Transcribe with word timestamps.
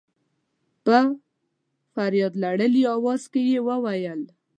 په 0.85 0.97
فرياد 1.93 2.33
لړلي 2.43 2.83
اواز 2.95 3.21
کې 3.31 3.41
يې 3.51 3.59
وويل. 3.67 4.21